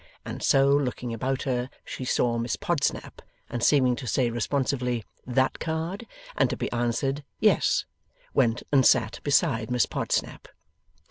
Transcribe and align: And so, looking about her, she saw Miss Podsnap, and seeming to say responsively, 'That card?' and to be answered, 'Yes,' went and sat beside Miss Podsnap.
And 0.25 0.41
so, 0.41 0.67
looking 0.71 1.13
about 1.13 1.43
her, 1.43 1.69
she 1.85 2.05
saw 2.05 2.39
Miss 2.39 2.55
Podsnap, 2.55 3.21
and 3.51 3.63
seeming 3.63 3.95
to 3.97 4.07
say 4.07 4.31
responsively, 4.31 5.03
'That 5.27 5.59
card?' 5.59 6.07
and 6.35 6.49
to 6.49 6.57
be 6.57 6.71
answered, 6.71 7.23
'Yes,' 7.39 7.85
went 8.33 8.63
and 8.71 8.83
sat 8.83 9.19
beside 9.23 9.69
Miss 9.69 9.85
Podsnap. 9.85 10.47